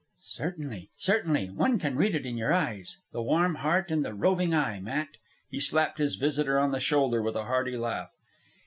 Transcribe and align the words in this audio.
"Certainly, 0.25 0.89
certainly. 0.97 1.51
One 1.51 1.77
can 1.77 1.95
read 1.95 2.15
it 2.15 2.25
in 2.25 2.35
your 2.35 2.51
eyes. 2.51 2.97
The 3.11 3.21
warm 3.21 3.53
heart 3.53 3.91
and 3.91 4.03
the 4.03 4.15
roving 4.15 4.51
eye, 4.51 4.79
Matt!" 4.79 5.09
He 5.51 5.59
slapped 5.59 5.99
his 5.99 6.15
visitor 6.15 6.57
on 6.57 6.71
the 6.71 6.79
shoulder 6.79 7.21
with 7.21 7.35
a 7.35 7.45
hearty 7.45 7.77
laugh. 7.77 8.09